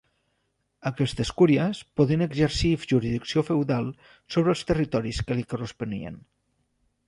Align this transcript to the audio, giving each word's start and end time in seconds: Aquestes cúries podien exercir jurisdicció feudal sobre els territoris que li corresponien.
Aquestes 0.89 1.31
cúries 1.41 1.81
podien 1.99 2.25
exercir 2.27 2.73
jurisdicció 2.93 3.45
feudal 3.51 3.93
sobre 4.37 4.55
els 4.57 4.67
territoris 4.73 5.23
que 5.29 5.41
li 5.41 5.49
corresponien. 5.55 6.23